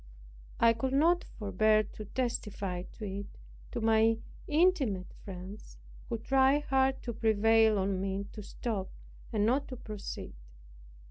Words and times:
I 0.59 0.73
could 0.73 0.93
not 0.93 1.23
forbear 1.25 1.83
to 1.83 2.05
testify 2.05 2.85
it 3.01 3.37
to 3.71 3.81
my 3.81 4.03
most 4.05 4.19
intimate 4.47 5.13
friends, 5.23 5.77
who 6.09 6.17
tried 6.17 6.63
hard 6.63 7.03
to 7.03 7.13
prevail 7.13 7.77
on 7.77 8.01
me 8.01 8.25
to 8.31 8.41
stop, 8.41 8.89
and 9.31 9.45
not 9.45 9.67
to 9.67 9.77
proceed. 9.77 10.33